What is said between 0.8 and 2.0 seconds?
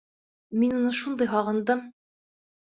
шундай һағындым!